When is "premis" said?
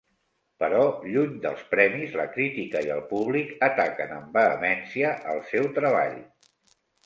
1.73-2.15